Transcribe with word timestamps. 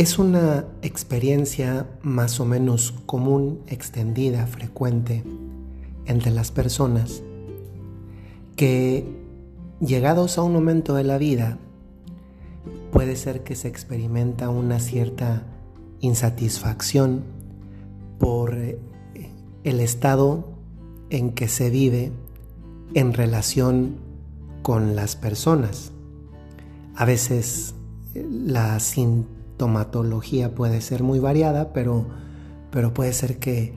Es 0.00 0.18
una 0.18 0.64
experiencia 0.80 1.86
más 2.00 2.40
o 2.40 2.46
menos 2.46 2.94
común, 3.04 3.60
extendida, 3.66 4.46
frecuente 4.46 5.24
entre 6.06 6.30
las 6.30 6.50
personas 6.50 7.22
que 8.56 9.04
llegados 9.78 10.38
a 10.38 10.42
un 10.42 10.54
momento 10.54 10.94
de 10.94 11.04
la 11.04 11.18
vida 11.18 11.58
puede 12.90 13.14
ser 13.14 13.44
que 13.44 13.54
se 13.54 13.68
experimenta 13.68 14.48
una 14.48 14.80
cierta 14.80 15.42
insatisfacción 16.00 17.22
por 18.18 18.54
eh, 18.54 18.78
el 19.64 19.80
estado 19.80 20.48
en 21.10 21.32
que 21.32 21.46
se 21.46 21.68
vive 21.68 22.10
en 22.94 23.12
relación 23.12 23.96
con 24.62 24.96
las 24.96 25.14
personas. 25.14 25.92
A 26.96 27.04
veces 27.04 27.74
eh, 28.14 28.26
la 28.30 28.80
sintomatología 29.60 30.54
puede 30.54 30.80
ser 30.80 31.02
muy 31.02 31.18
variada, 31.18 31.74
pero, 31.74 32.06
pero 32.70 32.94
puede 32.94 33.12
ser 33.12 33.38
que, 33.38 33.74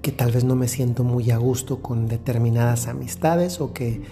que 0.00 0.12
tal 0.12 0.30
vez 0.30 0.44
no 0.44 0.54
me 0.54 0.68
siento 0.68 1.02
muy 1.02 1.32
a 1.32 1.38
gusto 1.38 1.82
con 1.82 2.06
determinadas 2.06 2.86
amistades 2.86 3.60
o 3.60 3.72
que 3.72 4.02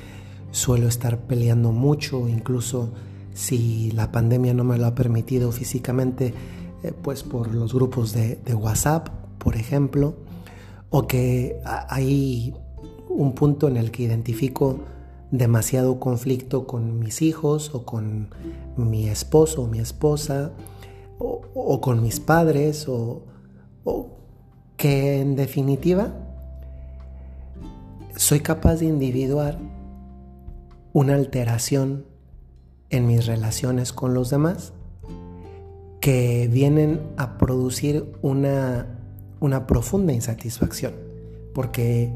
suelo 0.50 0.88
estar 0.88 1.18
peleando 1.28 1.70
mucho, 1.70 2.28
incluso 2.28 2.92
si 3.34 3.92
la 3.92 4.10
pandemia 4.10 4.52
no 4.52 4.64
me 4.64 4.76
lo 4.76 4.86
ha 4.86 4.96
permitido 4.96 5.52
físicamente, 5.52 6.34
eh, 6.82 6.92
pues 7.02 7.22
por 7.22 7.54
los 7.54 7.72
grupos 7.72 8.12
de, 8.12 8.40
de 8.44 8.54
WhatsApp, 8.54 9.10
por 9.38 9.54
ejemplo, 9.54 10.16
o 10.90 11.06
que 11.06 11.60
hay 11.88 12.52
un 13.08 13.32
punto 13.32 13.68
en 13.68 13.76
el 13.76 13.92
que 13.92 14.02
identifico 14.02 14.80
demasiado 15.30 15.98
conflicto 15.98 16.66
con 16.66 16.98
mis 16.98 17.22
hijos 17.22 17.74
o 17.74 17.84
con 17.84 18.28
mi 18.76 19.08
esposo 19.08 19.62
o 19.62 19.66
mi 19.66 19.80
esposa 19.80 20.52
o, 21.18 21.80
con 21.80 22.02
mis 22.02 22.20
padres 22.20 22.88
o, 22.88 23.22
o 23.84 24.10
que 24.76 25.20
en 25.20 25.36
definitiva 25.36 26.12
soy 28.16 28.40
capaz 28.40 28.76
de 28.76 28.86
individuar 28.86 29.58
una 30.92 31.14
alteración 31.14 32.04
en 32.90 33.06
mis 33.06 33.26
relaciones 33.26 33.92
con 33.92 34.14
los 34.14 34.30
demás 34.30 34.72
que 36.00 36.48
vienen 36.52 37.00
a 37.16 37.38
producir 37.38 38.12
una, 38.22 38.86
una 39.40 39.66
profunda 39.66 40.12
insatisfacción 40.12 40.94
porque 41.54 42.12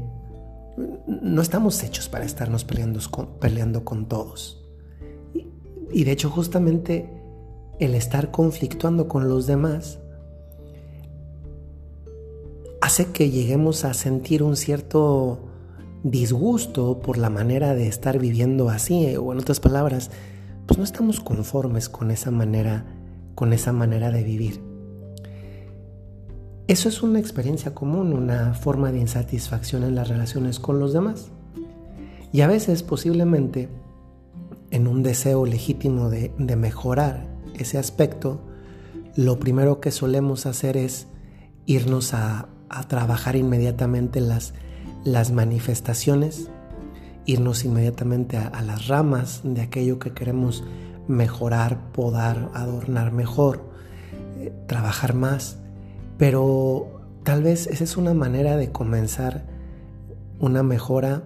no 1.07 1.41
estamos 1.41 1.81
hechos 1.83 2.09
para 2.09 2.25
estarnos 2.25 2.63
peleando 2.63 2.99
con, 3.09 3.39
peleando 3.39 3.83
con 3.83 4.07
todos. 4.07 4.63
Y, 5.91 6.03
de 6.03 6.11
hecho 6.11 6.29
justamente 6.29 7.09
el 7.79 7.95
estar 7.95 8.29
conflictuando 8.31 9.07
con 9.07 9.27
los 9.27 9.47
demás 9.47 9.99
hace 12.81 13.07
que 13.07 13.31
lleguemos 13.31 13.85
a 13.85 13.93
sentir 13.93 14.43
un 14.43 14.55
cierto 14.55 15.39
disgusto 16.03 16.99
por 16.99 17.17
la 17.17 17.29
manera 17.29 17.73
de 17.73 17.87
estar 17.87 18.19
viviendo 18.19 18.69
así, 18.69 19.15
o 19.15 19.33
en 19.33 19.39
otras 19.39 19.59
palabras, 19.59 20.11
pues 20.65 20.77
no 20.77 20.83
estamos 20.83 21.19
conformes 21.19 21.89
con 21.89 22.11
esa 22.11 22.31
manera, 22.31 22.85
con 23.35 23.53
esa 23.53 23.73
manera 23.73 24.11
de 24.11 24.23
vivir. 24.23 24.68
Eso 26.69 26.87
es 26.87 27.01
una 27.01 27.17
experiencia 27.17 27.73
común, 27.73 28.13
una 28.13 28.53
forma 28.53 28.91
de 28.91 28.99
insatisfacción 28.99 29.83
en 29.83 29.95
las 29.95 30.07
relaciones 30.07 30.59
con 30.59 30.79
los 30.79 30.93
demás. 30.93 31.29
Y 32.31 32.41
a 32.41 32.47
veces 32.47 32.83
posiblemente 32.83 33.69
en 34.69 34.87
un 34.87 35.01
deseo 35.01 35.47
legítimo 35.47 36.11
de, 36.11 36.31
mejorar 36.55 37.25
ese 37.55 37.79
aspecto, 37.79 38.39
lo 39.15 39.39
primero 39.39 39.81
que 39.81 39.89
solemos 39.89 40.45
hacer 40.45 40.77
es 40.77 41.07
irnos 41.65 42.13
a, 42.13 42.49
trabajar 42.87 43.35
inmediatamente 43.35 44.21
las, 44.21 44.53
las 45.03 45.31
manifestaciones, 45.31 46.51
irnos 47.25 47.65
inmediatamente 47.65 48.37
a, 48.37 48.61
las 48.61 48.87
ramas 48.87 49.41
de 49.43 49.61
aquello 49.61 49.97
que 49.97 50.13
queremos 50.13 50.63
mejorar, 51.07 51.91
podar, 51.93 52.51
adornar 52.53 53.11
mejor, 53.11 53.63
eh, 54.37 54.53
trabajar 54.67 55.15
más 55.15 55.57
pero 56.19 57.01
tal 57.23 57.41
vez 57.41 57.65
esa 57.67 57.85
es 57.85 57.95
una 57.95 58.13
manera 58.13 58.57
de 58.57 58.71
comenzar 58.71 59.45
una 60.39 60.63
mejora 60.63 61.23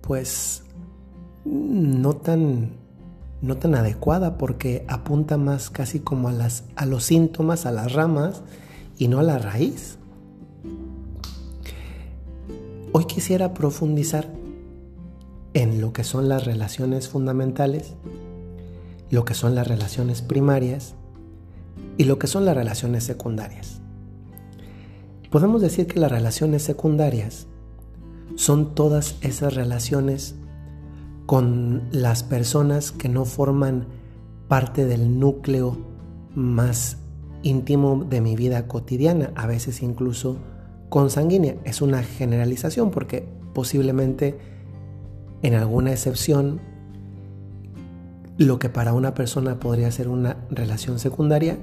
pues 0.00 0.62
no 1.44 2.14
tan 2.14 2.70
no 3.42 3.56
tan 3.58 3.74
adecuada 3.74 4.38
porque 4.38 4.86
apunta 4.88 5.36
más 5.36 5.68
casi 5.68 5.98
como 5.98 6.28
a 6.28 6.32
las 6.32 6.62
a 6.76 6.86
los 6.86 7.04
síntomas, 7.04 7.66
a 7.66 7.72
las 7.72 7.92
ramas 7.92 8.42
y 8.96 9.08
no 9.08 9.18
a 9.18 9.24
la 9.24 9.38
raíz. 9.38 9.98
Hoy 12.92 13.06
quisiera 13.06 13.52
profundizar 13.52 14.28
en 15.54 15.80
lo 15.80 15.92
que 15.92 16.04
son 16.04 16.28
las 16.28 16.44
relaciones 16.44 17.08
fundamentales, 17.08 17.94
lo 19.10 19.24
que 19.24 19.34
son 19.34 19.56
las 19.56 19.66
relaciones 19.66 20.22
primarias 20.22 20.94
y 21.98 22.04
lo 22.04 22.20
que 22.20 22.28
son 22.28 22.44
las 22.44 22.56
relaciones 22.56 23.02
secundarias. 23.02 23.83
Podemos 25.34 25.60
decir 25.60 25.88
que 25.88 25.98
las 25.98 26.12
relaciones 26.12 26.62
secundarias 26.62 27.48
son 28.36 28.76
todas 28.76 29.16
esas 29.20 29.52
relaciones 29.52 30.36
con 31.26 31.88
las 31.90 32.22
personas 32.22 32.92
que 32.92 33.08
no 33.08 33.24
forman 33.24 33.88
parte 34.46 34.86
del 34.86 35.18
núcleo 35.18 35.76
más 36.36 36.98
íntimo 37.42 38.06
de 38.08 38.20
mi 38.20 38.36
vida 38.36 38.68
cotidiana, 38.68 39.32
a 39.34 39.48
veces 39.48 39.82
incluso 39.82 40.36
consanguínea. 40.88 41.56
Es 41.64 41.82
una 41.82 42.04
generalización 42.04 42.92
porque 42.92 43.26
posiblemente 43.54 44.38
en 45.42 45.54
alguna 45.54 45.90
excepción 45.90 46.60
lo 48.38 48.60
que 48.60 48.68
para 48.68 48.92
una 48.92 49.14
persona 49.14 49.58
podría 49.58 49.90
ser 49.90 50.06
una 50.06 50.36
relación 50.48 51.00
secundaria, 51.00 51.58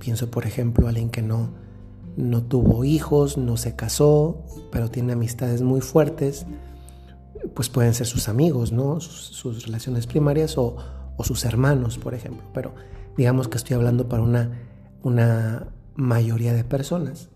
pienso 0.00 0.32
por 0.32 0.46
ejemplo 0.46 0.86
a 0.86 0.88
alguien 0.88 1.10
que 1.10 1.22
no 1.22 1.61
no 2.16 2.42
tuvo 2.42 2.84
hijos, 2.84 3.38
no 3.38 3.56
se 3.56 3.74
casó, 3.76 4.44
pero 4.70 4.90
tiene 4.90 5.12
amistades 5.12 5.62
muy 5.62 5.80
fuertes, 5.80 6.46
pues 7.54 7.68
pueden 7.68 7.94
ser 7.94 8.06
sus 8.06 8.28
amigos, 8.28 8.72
¿no? 8.72 9.00
Sus, 9.00 9.64
relaciones 9.64 10.06
primarias 10.06 10.56
o, 10.58 10.76
sus 11.22 11.44
hermanos, 11.44 11.98
por 11.98 12.14
ejemplo. 12.14 12.42
Pero 12.52 12.74
digamos 13.16 13.48
que 13.48 13.56
estoy 13.56 13.76
hablando 13.76 14.08
para 14.08 14.22
una, 14.22 14.60
una 15.02 15.68
mayoría 15.94 16.52
de 16.52 16.64
personas 16.64 17.28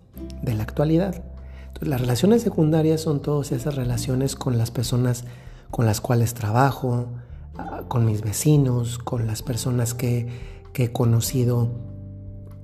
de 0.42 0.54
la 0.54 0.62
actualidad. 0.62 1.22
Las 1.80 2.00
relaciones 2.00 2.42
secundarias 2.42 3.02
son 3.02 3.20
todas 3.20 3.52
esas 3.52 3.76
relaciones 3.76 4.34
con 4.34 4.58
las 4.58 4.70
personas 4.70 5.24
con 5.70 5.84
las 5.84 6.00
cuales 6.00 6.34
trabajo, 6.34 7.08
ah, 7.58 7.82
con 7.88 8.06
mis 8.06 8.22
vecinos, 8.22 8.98
con 8.98 9.26
las 9.26 9.42
personas 9.42 9.94
que, 9.94 10.28
que 10.72 10.84
he 10.84 10.92
conocido 10.92 11.70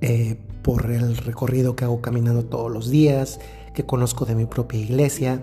eh, 0.01 0.37
por 0.63 0.89
el 0.89 1.17
recorrido 1.17 1.75
que 1.75 1.83
hago 1.83 2.01
caminando 2.01 2.45
todos 2.45 2.71
los 2.71 2.89
días, 2.89 3.39
que 3.73 3.85
conozco 3.85 4.25
de 4.25 4.35
mi 4.35 4.45
propia 4.45 4.79
iglesia. 4.79 5.41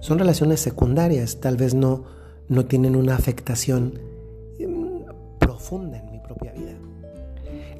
Son 0.00 0.18
relaciones 0.18 0.60
secundarias, 0.60 1.40
tal 1.40 1.56
vez 1.56 1.74
no, 1.74 2.04
no 2.48 2.66
tienen 2.66 2.94
una 2.94 3.16
afectación 3.16 3.98
em, 4.58 5.02
profunda 5.38 5.98
en 5.98 6.10
mi 6.12 6.18
propia 6.20 6.52
vida. 6.52 6.74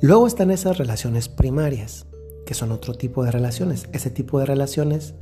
Luego 0.00 0.26
están 0.26 0.50
esas 0.50 0.78
relaciones 0.78 1.28
primarias, 1.28 2.06
que 2.46 2.54
son 2.54 2.72
otro 2.72 2.94
tipo 2.94 3.24
de 3.24 3.30
relaciones. 3.30 3.88
Ese 3.92 4.10
tipo 4.10 4.38
de 4.38 4.46
relaciones 4.46 5.14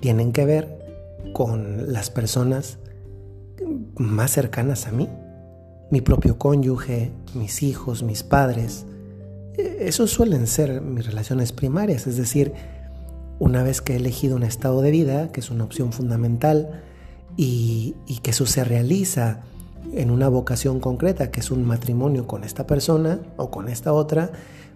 tienen 0.00 0.32
que 0.32 0.44
ver 0.44 0.78
con 1.32 1.92
las 1.92 2.10
personas 2.10 2.78
más 3.96 4.32
cercanas 4.32 4.86
a 4.86 4.92
mí, 4.92 5.08
mi 5.90 6.00
propio 6.00 6.38
cónyuge, 6.38 7.12
mis 7.34 7.62
hijos, 7.62 8.02
mis 8.02 8.22
padres, 8.22 8.86
esos 9.56 10.10
suelen 10.10 10.46
ser 10.46 10.80
mis 10.80 11.06
relaciones 11.06 11.52
primarias, 11.52 12.06
es 12.06 12.16
decir, 12.16 12.52
una 13.38 13.62
vez 13.62 13.80
que 13.80 13.94
he 13.94 13.96
elegido 13.96 14.36
un 14.36 14.44
estado 14.44 14.82
de 14.82 14.90
vida, 14.90 15.32
que 15.32 15.40
es 15.40 15.50
una 15.50 15.64
opción 15.64 15.92
fundamental, 15.92 16.82
y, 17.36 17.94
que 18.22 18.30
eso 18.30 18.46
se 18.46 18.62
realiza 18.62 19.40
en 19.94 20.10
una 20.10 20.28
vocación 20.28 20.80
concreta, 20.80 21.30
que 21.30 21.40
es 21.40 21.50
un 21.50 21.64
matrimonio 21.64 22.26
con 22.26 22.44
esta 22.44 22.66
persona 22.66 23.20
o 23.36 23.50
con 23.50 23.68
esta 23.68 23.92
otra, 23.92 24.30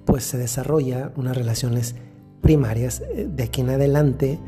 pues 0.05 0.25
se 0.25 0.39
desarrolla 0.39 1.13
unas 1.17 1.37
relaciones 1.37 1.95
primarias. 2.41 3.03
De 3.15 3.45
aquí 3.45 3.61
en 3.61 3.71
adelante, 3.71 4.39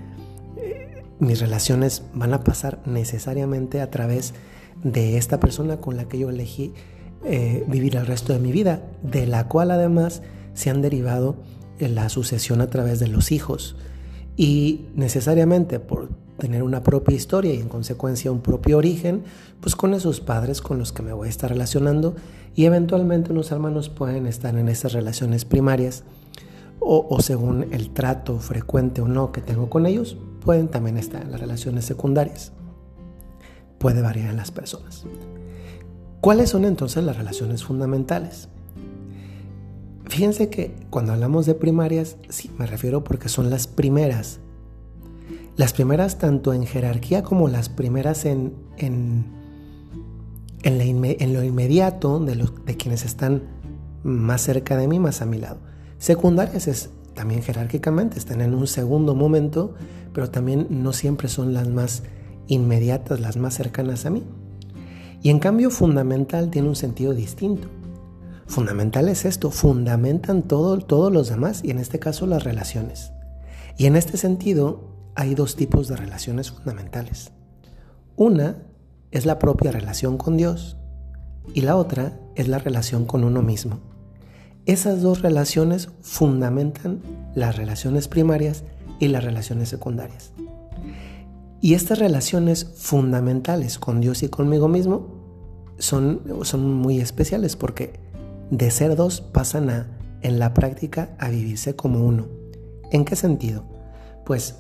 eh, 0.57 1.05
mis 1.21 1.41
relaciones 1.41 2.03
van 2.15 2.35
a 2.35 2.43
pasar 2.43 2.81
necesariamente 2.87 3.81
a 3.81 3.91
través 3.91 4.35
de 4.83 5.17
esta 5.17 5.39
persona 5.39 5.79
con 5.79 5.97
la 5.97 6.09
que 6.09 6.19
yo 6.19 6.31
elegí 6.31 6.73
eh, 7.25 7.65
vivir 7.67 7.97
el 7.97 8.07
resto 8.07 8.33
de 8.33 8.39
mi 8.39 8.53
vida, 8.53 8.83
de 9.03 9.27
la 9.27 9.49
cual 9.49 9.71
además 9.71 10.23
se 10.55 10.71
han 10.71 10.83
derivado 10.83 11.37
en 11.79 11.95
la 11.95 12.09
sucesión 12.09 12.61
a 12.61 12.69
través 12.69 13.01
de 13.01 13.09
los 13.09 13.33
hijos. 13.33 13.77
Y 14.37 14.87
necesariamente 14.95 15.81
por 15.81 16.11
tener 16.39 16.63
una 16.63 16.83
propia 16.83 17.17
historia 17.17 17.53
y 17.53 17.59
en 17.59 17.69
consecuencia 17.69 18.31
un 18.31 18.41
propio 18.41 18.79
origen, 18.79 19.25
pues 19.61 19.75
con 19.75 19.93
esos 19.93 20.21
padres 20.21 20.63
con 20.63 20.79
los 20.79 20.93
que 20.93 21.03
me 21.03 21.13
voy 21.13 21.27
a 21.27 21.31
estar 21.31 21.51
relacionando 21.51 22.15
y 22.55 22.65
eventualmente 22.65 23.33
unos 23.33 23.51
hermanos 23.51 23.89
pueden 23.89 24.27
estar 24.27 24.57
en 24.57 24.69
esas 24.69 24.93
relaciones 24.93 25.45
primarias 25.45 26.05
o, 26.81 27.21
según 27.21 27.67
el 27.73 27.91
trato 27.91 28.39
frecuente 28.39 29.01
o 29.01 29.09
no 29.09 29.33
que 29.33 29.41
tengo 29.41 29.69
con 29.69 29.85
ellos, 29.85 30.17
pueden 30.45 30.69
también 30.69 30.97
estar 30.97 31.23
en 31.23 31.33
las 31.33 31.41
relaciones 31.41 31.85
secundarias. 31.85 32.53
Puede 33.79 34.01
variar 34.01 34.31
en 34.31 34.37
las 34.37 34.53
personas. 34.53 35.05
¿Cuáles 36.21 36.51
son 36.51 36.65
entonces 36.65 37.05
las 37.05 37.17
relaciones 37.17 37.63
fundamentales? 37.65 38.49
Fíjense 40.07 40.49
que 40.49 40.75
cuando 40.91 41.13
hablamos 41.13 41.47
de 41.47 41.55
primarias, 41.55 42.17
sí, 42.29 42.51
me 42.59 42.67
refiero 42.67 43.05
porque 43.05 43.29
son 43.29 43.51
las 43.51 43.67
primeras. 43.67 44.41
Las 45.57 45.73
primeras 45.73 46.19
tanto 46.19 46.53
en 46.53 46.67
jerarquía 46.67 47.23
como 47.23 47.49
las 47.49 47.69
primeras 47.69 48.25
en, 48.25 48.55
en, 48.79 49.27
en, 50.63 51.35
lo 51.35 51.45
inmediato 51.45 52.21
de, 52.21 52.37
los, 52.37 52.65
de 52.65 52.77
quienes 52.77 53.05
están 53.05 53.43
más 54.03 54.41
cerca 54.43 54.77
de 54.77 54.89
mí, 54.89 54.99
más 54.99 55.23
a 55.23 55.27
mi 55.27 55.39
lado. 55.39 55.59
Secundarias 55.99 56.69
es 56.69 56.91
también 57.15 57.43
jerárquicamente, 57.43 58.19
están 58.19 58.41
en 58.41 58.55
un 58.55 58.67
segundo 58.67 59.15
momento, 59.15 59.75
pero 60.13 60.31
también 60.31 60.67
no 60.71 60.93
siempre 60.93 61.29
son 61.29 61.53
las 61.53 61.69
más 61.69 62.03
inmediatas, 62.47 63.21
las 63.21 63.37
más 63.37 63.55
cercanas 63.55 64.07
a 64.07 64.11
mí. 64.11 64.25
Y 65.23 65.31
en 65.31 65.39
cambio 65.39 65.71
fundamental 65.71 66.51
tiene 66.51 66.69
un 66.69 66.77
sentido 66.77 67.15
distinto. 67.15 67.69
Fundamental 68.47 69.09
es 69.09 69.25
esto, 69.25 69.51
fundamentan 69.51 70.43
todo, 70.43 70.79
todos 70.79 71.13
los 71.13 71.29
demás 71.29 71.63
y 71.63 71.71
en 71.71 71.79
este 71.79 71.99
caso 71.99 72.27
las 72.27 72.45
relaciones. 72.45 73.13
Y 73.77 73.87
en 73.87 73.97
este 73.97 74.17
sentido 74.17 74.89
hay 75.15 75.35
dos 75.35 75.57
tipos 75.57 75.89
de 75.89 75.97
relaciones 75.97 76.51
fundamentales. 76.51 77.33
Una 78.17 78.63
es 79.11 79.27
la 79.27 79.39
propia 79.39 79.71
relación 79.71 80.17
con 80.17 80.37
Dios 80.37 80.77
y 81.55 81.63
la 81.63 81.77
otra 81.77 82.19
es 82.35 82.49
la 82.49 82.59
relación 82.59 83.05
con 83.05 83.25
uno 83.25 83.43
mismo. 83.43 83.81
Esas 84.67 85.03
dos 85.03 85.23
relaciones 85.23 85.89
fundamentan 86.03 87.01
las 87.35 87.57
relaciones 87.57 88.07
primarias 88.07 88.65
y 88.99 89.09
las 89.09 89.25
relaciones 89.25 89.69
secundarias. 89.69 90.33
Y 91.61 91.75
estas 91.75 91.99
relaciones 91.99 92.65
fundamentales 92.77 93.79
con 93.79 94.01
Dios 94.01 94.23
y 94.23 94.29
conmigo 94.29 94.69
mismo 94.69 95.19
son, 95.79 96.23
son 96.43 96.73
muy 96.75 97.01
especiales 97.01 97.57
porque 97.57 97.95
de 98.51 98.71
ser 98.71 98.97
dos 98.97 99.21
pasan 99.21 99.71
a, 99.71 99.99
en 100.23 100.39
la 100.39 100.55
práctica 100.55 101.17
a 101.19 101.29
vivirse 101.29 101.75
como 101.75 102.05
uno. 102.05 102.29
¿En 102.91 103.05
qué 103.05 103.17
sentido? 103.17 103.65
Pues 104.25 104.57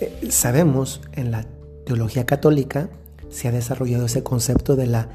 eh, 0.00 0.28
sabemos 0.30 1.02
en 1.12 1.30
la 1.30 1.46
teología 1.84 2.26
católica 2.26 2.90
se 3.28 3.48
ha 3.48 3.52
desarrollado 3.52 4.06
ese 4.06 4.22
concepto 4.22 4.76
de 4.76 4.86
la 4.86 5.08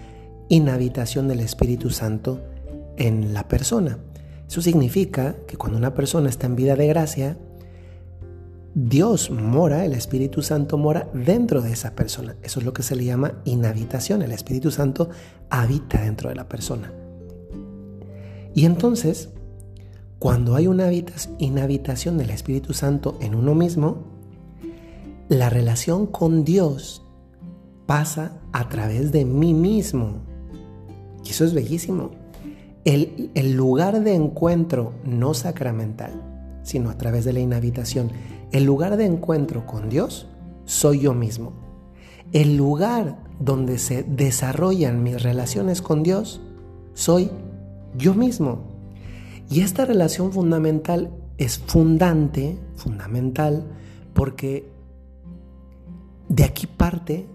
inhabitación 0.49 1.27
del 1.27 1.41
Espíritu 1.41 1.89
Santo 1.89 2.41
en 2.97 3.33
la 3.33 3.47
persona. 3.47 3.97
Eso 4.47 4.61
significa 4.61 5.35
que 5.47 5.57
cuando 5.57 5.77
una 5.77 5.93
persona 5.93 6.29
está 6.29 6.47
en 6.47 6.55
vida 6.55 6.75
de 6.75 6.87
gracia, 6.87 7.37
Dios 8.75 9.31
mora, 9.31 9.85
el 9.85 9.93
Espíritu 9.93 10.43
Santo 10.43 10.77
mora 10.77 11.09
dentro 11.13 11.61
de 11.61 11.71
esa 11.71 11.95
persona. 11.95 12.35
Eso 12.43 12.59
es 12.59 12.65
lo 12.65 12.73
que 12.73 12.83
se 12.83 12.95
le 12.95 13.05
llama 13.05 13.41
inhabitación. 13.45 14.21
El 14.21 14.31
Espíritu 14.31 14.69
Santo 14.69 15.09
habita 15.49 16.01
dentro 16.01 16.29
de 16.29 16.35
la 16.35 16.47
persona. 16.47 16.93
Y 18.53 18.65
entonces, 18.65 19.29
cuando 20.19 20.55
hay 20.55 20.67
una 20.67 20.91
inhabitación 21.39 22.17
del 22.17 22.29
Espíritu 22.29 22.73
Santo 22.73 23.17
en 23.21 23.33
uno 23.33 23.55
mismo, 23.55 24.03
la 25.29 25.49
relación 25.49 26.05
con 26.05 26.43
Dios 26.43 27.01
pasa 27.87 28.39
a 28.51 28.69
través 28.69 29.11
de 29.11 29.25
mí 29.25 29.55
mismo. 29.55 30.21
Y 31.23 31.31
eso 31.31 31.45
es 31.45 31.53
bellísimo 31.55 32.11
el, 32.85 33.53
lugar 33.55 34.03
de 34.03 34.13
encuentro 34.13 34.93
no 35.03 35.33
sacramental, 35.33 36.21
sino 36.63 36.91
a 36.91 36.97
través 36.97 37.25
de 37.25 37.33
la 37.33 37.39
inhabitación, 37.39 38.11
el 38.55 38.63
lugar 38.63 38.95
de 38.95 39.05
encuentro 39.05 39.65
con 39.65 39.89
Dios 39.89 40.27
soy 40.63 41.01
yo 41.01 41.13
mismo. 41.13 41.51
El 42.31 42.55
lugar 42.55 43.19
donde 43.37 43.77
se 43.77 44.03
desarrollan 44.03 45.03
mis 45.03 45.21
relaciones 45.21 45.81
con 45.81 46.03
Dios 46.03 46.39
soy 46.93 47.31
yo 47.97 48.13
mismo. 48.13 48.61
Y 49.49 49.59
esta 49.59 49.83
relación 49.83 50.31
fundamental 50.31 51.11
es 51.37 51.57
fundante, 51.59 52.57
fundamental, 52.77 53.65
porque 54.13 54.69
de 56.29 56.45
aquí 56.45 56.65
parte 56.65 57.27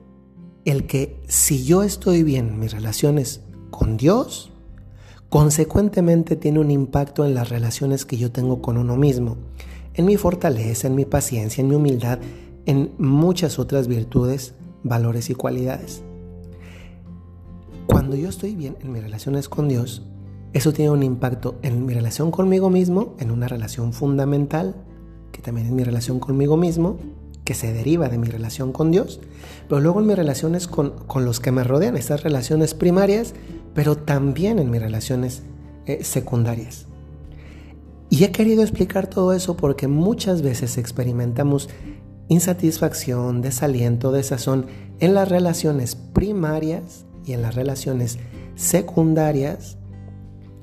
el 0.64 0.86
que 0.86 1.20
si 1.28 1.66
yo 1.66 1.82
estoy 1.82 2.22
bien 2.22 2.48
en 2.48 2.58
mis 2.58 2.72
relaciones 2.72 3.42
con 3.70 3.98
Dios, 3.98 4.52
consecuentemente 5.28 6.36
tiene 6.36 6.60
un 6.60 6.70
impacto 6.70 7.26
en 7.26 7.34
las 7.34 7.50
relaciones 7.50 8.06
que 8.06 8.16
yo 8.16 8.32
tengo 8.32 8.62
con 8.62 8.78
uno 8.78 8.96
mismo, 8.96 9.36
en 10.00 10.06
mi 10.06 10.16
fortaleza, 10.16 10.88
en 10.88 10.94
mi 10.94 11.04
paciencia, 11.04 11.60
en 11.60 11.68
mi 11.68 11.74
humildad, 11.74 12.18
en 12.64 12.90
muchas 12.98 13.58
otras 13.58 13.86
virtudes, 13.86 14.54
valores 14.82 15.28
y 15.28 15.34
cualidades. 15.34 16.02
Cuando 17.86 18.16
yo 18.16 18.30
estoy 18.30 18.54
bien 18.54 18.76
en 18.80 18.92
mis 18.92 19.02
relaciones 19.02 19.48
con 19.48 19.68
Dios, 19.68 20.06
eso 20.54 20.72
tiene 20.72 20.90
un 20.90 21.02
impacto 21.02 21.58
en 21.62 21.84
mi 21.84 21.92
relación 21.92 22.30
conmigo 22.30 22.70
mismo, 22.70 23.14
en 23.18 23.30
una 23.30 23.46
relación 23.46 23.92
fundamental, 23.92 24.74
que 25.32 25.42
también 25.42 25.66
es 25.66 25.72
mi 25.72 25.84
relación 25.84 26.18
conmigo 26.18 26.56
mismo, 26.56 26.96
que 27.44 27.52
se 27.52 27.72
deriva 27.72 28.08
de 28.08 28.16
mi 28.16 28.26
relación 28.26 28.72
con 28.72 28.90
Dios, 28.90 29.20
pero 29.68 29.82
luego 29.82 30.00
en 30.00 30.06
mis 30.06 30.16
relaciones 30.16 30.66
con, 30.66 30.90
con 31.06 31.26
los 31.26 31.40
que 31.40 31.52
me 31.52 31.62
rodean, 31.62 31.96
estas 31.96 32.22
relaciones 32.22 32.72
primarias, 32.72 33.34
pero 33.74 33.96
también 33.96 34.58
en 34.58 34.70
mis 34.70 34.80
relaciones 34.80 35.42
eh, 35.84 36.04
secundarias. 36.04 36.86
Y 38.10 38.24
he 38.24 38.32
querido 38.32 38.62
explicar 38.62 39.06
todo 39.06 39.32
eso 39.32 39.56
porque 39.56 39.86
muchas 39.86 40.42
veces 40.42 40.76
experimentamos 40.78 41.70
insatisfacción, 42.28 43.40
desaliento, 43.40 44.12
desazón 44.12 44.66
en 44.98 45.14
las 45.14 45.28
relaciones 45.28 45.94
primarias 45.94 47.06
y 47.24 47.32
en 47.32 47.42
las 47.42 47.54
relaciones 47.54 48.18
secundarias. 48.56 49.78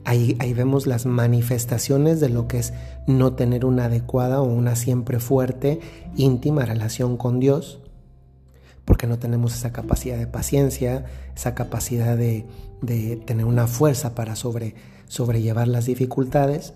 Ahí, 0.03 0.37
vemos 0.53 0.87
las 0.87 1.05
manifestaciones 1.05 2.19
de 2.19 2.29
lo 2.29 2.47
que 2.47 2.59
es 2.59 2.73
no 3.07 3.33
tener 3.33 3.65
una 3.65 3.85
adecuada 3.85 4.41
o 4.41 4.45
una 4.45 4.75
siempre 4.75 5.19
fuerte, 5.19 5.79
íntima 6.15 6.65
relación 6.65 7.17
con 7.17 7.39
Dios 7.39 7.79
porque 8.87 9.05
no 9.05 9.19
tenemos 9.19 9.53
esa 9.53 9.73
capacidad 9.73 10.17
de 10.17 10.27
paciencia, 10.27 11.03
esa 11.35 11.53
capacidad 11.53 12.15
de, 12.15 12.45
tener 13.25 13.43
una 13.43 13.67
fuerza 13.67 14.15
para 14.15 14.37
sobre, 14.37 14.75
sobrellevar 15.07 15.67
las 15.67 15.87
dificultades. 15.87 16.73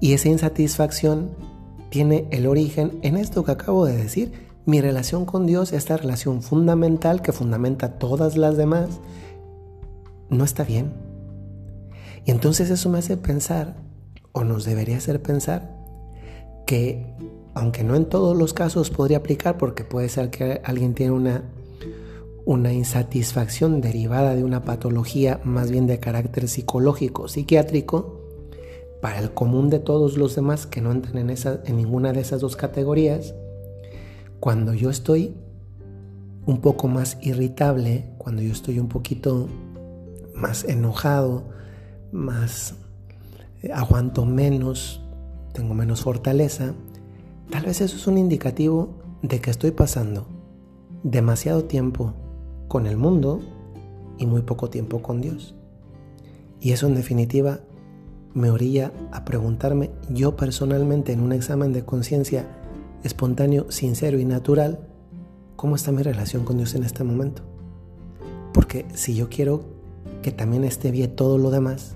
Y 0.00 0.12
esa 0.12 0.28
insatisfacción 0.28 1.30
tiene 1.90 2.26
el 2.30 2.46
origen 2.46 2.98
en 3.02 3.16
esto 3.16 3.44
que 3.44 3.52
acabo 3.52 3.86
de 3.86 3.96
decir, 3.96 4.32
mi 4.66 4.80
relación 4.80 5.24
con 5.24 5.46
Dios, 5.46 5.72
esta 5.72 5.96
relación 5.96 6.42
fundamental 6.42 7.22
que 7.22 7.32
fundamenta 7.32 7.98
todas 7.98 8.36
las 8.36 8.56
demás, 8.56 8.88
no 10.28 10.44
está 10.44 10.64
bien. 10.64 10.92
Y 12.24 12.32
entonces 12.32 12.70
eso 12.70 12.90
me 12.90 12.98
hace 12.98 13.16
pensar, 13.16 13.76
o 14.32 14.42
nos 14.42 14.64
debería 14.64 14.96
hacer 14.96 15.22
pensar, 15.22 15.76
que 16.66 17.14
aunque 17.54 17.84
no 17.84 17.94
en 17.94 18.06
todos 18.06 18.36
los 18.36 18.52
casos 18.52 18.90
podría 18.90 19.18
aplicar 19.18 19.56
porque 19.56 19.84
puede 19.84 20.08
ser 20.08 20.30
que 20.30 20.60
alguien 20.64 20.94
tiene 20.94 21.12
una, 21.12 21.44
una 22.44 22.72
insatisfacción 22.72 23.80
derivada 23.80 24.34
de 24.34 24.44
una 24.44 24.64
patología 24.64 25.40
más 25.44 25.70
bien 25.70 25.86
de 25.86 26.00
carácter 26.00 26.48
psicológico, 26.48 27.28
psiquiátrico, 27.28 28.25
para 29.06 29.20
el 29.20 29.32
común 29.32 29.70
de 29.70 29.78
todos 29.78 30.18
los 30.18 30.34
demás 30.34 30.66
que 30.66 30.80
no 30.80 30.90
entran 30.90 31.16
en, 31.18 31.30
esa, 31.30 31.60
en 31.64 31.76
ninguna 31.76 32.12
de 32.12 32.18
esas 32.18 32.40
dos 32.40 32.56
categorías, 32.56 33.36
cuando 34.40 34.74
yo 34.74 34.90
estoy 34.90 35.36
un 36.44 36.60
poco 36.60 36.88
más 36.88 37.16
irritable, 37.22 38.10
cuando 38.18 38.42
yo 38.42 38.50
estoy 38.50 38.80
un 38.80 38.88
poquito 38.88 39.46
más 40.34 40.64
enojado, 40.64 41.44
más 42.10 42.74
eh, 43.62 43.70
aguanto 43.72 44.24
menos, 44.26 45.00
tengo 45.52 45.72
menos 45.72 46.00
fortaleza, 46.00 46.74
Tal 47.48 47.64
vez 47.64 47.80
eso 47.80 47.94
es 47.94 48.08
un 48.08 48.18
indicativo 48.18 48.88
de 49.22 49.40
que 49.40 49.52
estoy 49.52 49.70
pasando 49.70 50.26
demasiado 51.04 51.62
tiempo 51.62 52.12
con 52.66 52.88
el 52.88 52.96
mundo 52.96 53.40
y 54.18 54.26
muy 54.26 54.42
poco 54.42 54.68
tiempo 54.68 55.00
con 55.00 55.20
Dios. 55.20 55.54
Y 56.60 56.72
eso 56.72 56.88
en 56.88 56.96
definitiva 56.96 57.60
me 58.36 58.50
orilla 58.50 58.92
a 59.12 59.24
preguntarme 59.24 59.90
yo 60.10 60.36
personalmente 60.36 61.14
en 61.14 61.20
un 61.20 61.32
examen 61.32 61.72
de 61.72 61.86
conciencia 61.86 62.46
espontáneo, 63.02 63.70
sincero 63.70 64.18
y 64.18 64.26
natural, 64.26 64.78
¿cómo 65.56 65.74
está 65.74 65.90
mi 65.90 66.02
relación 66.02 66.44
con 66.44 66.58
Dios 66.58 66.74
en 66.74 66.84
este 66.84 67.02
momento? 67.02 67.40
Porque 68.52 68.84
si 68.92 69.14
yo 69.14 69.30
quiero 69.30 69.64
que 70.22 70.32
también 70.32 70.64
esté 70.64 70.90
bien 70.90 71.16
todo 71.16 71.38
lo 71.38 71.50
demás, 71.50 71.94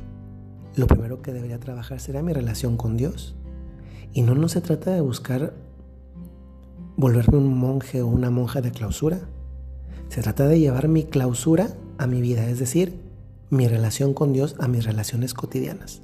lo 0.76 0.87
primero 0.87 1.20
que 1.20 1.35
debería 1.35 1.61
trabajar 1.61 2.00
será 2.00 2.23
mi 2.23 2.32
relación 2.32 2.78
con 2.78 2.97
Dios. 2.97 3.35
Y 4.14 4.23
no, 4.23 4.35
no 4.35 4.49
se 4.49 4.62
trata 4.62 4.92
de 4.92 5.02
buscar 5.02 5.52
volverme 6.97 7.37
un 7.37 7.59
monje 7.59 8.00
o 8.00 8.06
una 8.06 8.30
monja 8.30 8.62
de 8.62 8.70
clausura. 8.70 9.20
Se 10.09 10.23
trata 10.23 10.49
de 10.49 10.59
llevar 10.59 10.88
mi 10.88 11.04
clausura 11.04 11.76
a 11.99 12.06
mi 12.06 12.23
vida, 12.23 12.49
es 12.49 12.59
decir, 12.59 12.99
mi 13.50 13.68
relación 13.68 14.14
con 14.14 14.32
Dios 14.32 14.56
a 14.59 14.68
mis 14.68 14.87
relaciones 14.87 15.35
cotidianas. 15.35 16.00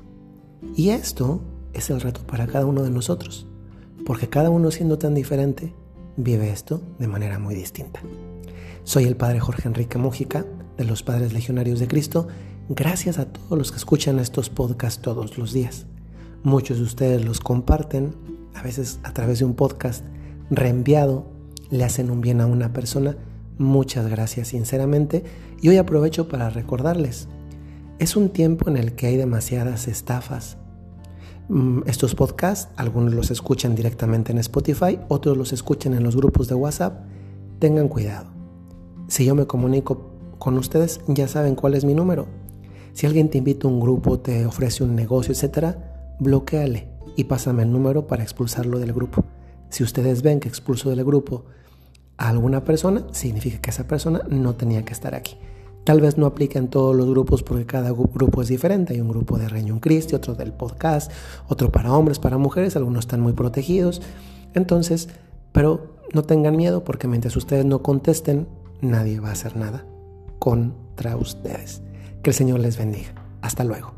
Y 0.74 0.90
esto 0.90 1.40
es 1.72 1.90
el 1.90 2.00
reto 2.00 2.20
para 2.26 2.46
cada 2.46 2.66
uno 2.66 2.82
de 2.82 2.90
nosotros, 2.90 3.46
porque 4.04 4.28
cada 4.28 4.50
uno 4.50 4.70
siendo 4.70 4.98
tan 4.98 5.14
diferente, 5.14 5.74
vive 6.16 6.50
esto 6.50 6.80
de 6.98 7.08
manera 7.08 7.38
muy 7.38 7.54
distinta. 7.54 8.00
Soy 8.84 9.04
el 9.04 9.16
Padre 9.16 9.40
Jorge 9.40 9.68
Enrique 9.68 9.98
Mújica, 9.98 10.46
de 10.76 10.84
los 10.84 11.02
Padres 11.02 11.32
Legionarios 11.32 11.80
de 11.80 11.88
Cristo. 11.88 12.28
Gracias 12.68 13.18
a 13.18 13.26
todos 13.26 13.58
los 13.58 13.70
que 13.70 13.78
escuchan 13.78 14.18
estos 14.18 14.50
podcasts 14.50 15.00
todos 15.00 15.38
los 15.38 15.52
días. 15.52 15.86
Muchos 16.42 16.78
de 16.78 16.84
ustedes 16.84 17.24
los 17.24 17.40
comparten, 17.40 18.14
a 18.54 18.62
veces 18.62 19.00
a 19.02 19.12
través 19.12 19.40
de 19.40 19.44
un 19.44 19.54
podcast 19.54 20.04
reenviado, 20.50 21.26
le 21.70 21.84
hacen 21.84 22.10
un 22.10 22.20
bien 22.20 22.40
a 22.40 22.46
una 22.46 22.72
persona. 22.72 23.16
Muchas 23.58 24.08
gracias 24.08 24.48
sinceramente. 24.48 25.24
Y 25.60 25.68
hoy 25.68 25.78
aprovecho 25.78 26.28
para 26.28 26.50
recordarles, 26.50 27.28
es 27.98 28.16
un 28.16 28.28
tiempo 28.28 28.68
en 28.68 28.76
el 28.76 28.94
que 28.94 29.06
hay 29.06 29.16
demasiadas 29.16 29.88
estafas. 29.88 30.58
Mm, 31.48 31.80
estos 31.86 32.14
podcasts, 32.14 32.68
algunos 32.76 33.14
los 33.14 33.30
escuchan 33.30 33.74
directamente 33.74 34.32
en 34.32 34.38
Spotify, 34.38 34.98
otros 35.08 35.36
los 35.36 35.52
escuchan 35.52 35.94
en 35.94 36.02
los 36.02 36.16
grupos 36.16 36.48
de 36.48 36.54
WhatsApp. 36.54 37.04
Tengan 37.58 37.88
cuidado. 37.88 38.26
Si 39.08 39.24
yo 39.24 39.34
me 39.34 39.46
comunico 39.46 40.10
con 40.38 40.58
ustedes, 40.58 41.00
ya 41.06 41.28
saben 41.28 41.54
cuál 41.54 41.74
es 41.74 41.84
mi 41.84 41.94
número. 41.94 42.26
Si 42.92 43.06
alguien 43.06 43.30
te 43.30 43.38
invita 43.38 43.66
a 43.66 43.70
un 43.70 43.80
grupo, 43.80 44.18
te 44.18 44.44
ofrece 44.44 44.82
un 44.84 44.94
negocio, 44.94 45.32
etc., 45.32 45.76
bloqueale 46.18 46.88
y 47.14 47.24
pásame 47.24 47.62
el 47.62 47.72
número 47.72 48.06
para 48.06 48.22
expulsarlo 48.22 48.78
del 48.78 48.92
grupo. 48.92 49.24
Si 49.70 49.82
ustedes 49.82 50.22
ven 50.22 50.40
que 50.40 50.48
expulso 50.48 50.90
del 50.90 51.04
grupo 51.04 51.44
a 52.18 52.28
alguna 52.28 52.64
persona, 52.64 53.06
significa 53.12 53.58
que 53.58 53.70
esa 53.70 53.86
persona 53.86 54.22
no 54.28 54.54
tenía 54.54 54.84
que 54.84 54.92
estar 54.92 55.14
aquí. 55.14 55.36
Tal 55.86 56.00
vez 56.00 56.18
no 56.18 56.26
aplique 56.26 56.58
en 56.58 56.66
todos 56.66 56.96
los 56.96 57.06
grupos 57.06 57.44
porque 57.44 57.64
cada 57.64 57.92
grupo 57.92 58.42
es 58.42 58.48
diferente. 58.48 58.94
Hay 58.94 59.00
un 59.00 59.08
grupo 59.08 59.38
de 59.38 59.48
Reino 59.48 59.80
Christi, 59.80 60.16
otro 60.16 60.34
del 60.34 60.52
podcast, 60.52 61.12
otro 61.46 61.70
para 61.70 61.92
hombres, 61.92 62.18
para 62.18 62.38
mujeres, 62.38 62.74
algunos 62.74 63.04
están 63.04 63.20
muy 63.20 63.34
protegidos. 63.34 64.02
Entonces, 64.54 65.08
pero 65.52 65.94
no 66.12 66.24
tengan 66.24 66.56
miedo 66.56 66.82
porque 66.82 67.06
mientras 67.06 67.36
ustedes 67.36 67.64
no 67.66 67.84
contesten, 67.84 68.48
nadie 68.80 69.20
va 69.20 69.28
a 69.28 69.32
hacer 69.32 69.56
nada 69.56 69.86
contra 70.40 71.16
ustedes. 71.16 71.82
Que 72.20 72.30
el 72.30 72.34
Señor 72.34 72.58
les 72.58 72.76
bendiga. 72.76 73.14
Hasta 73.40 73.62
luego. 73.62 73.92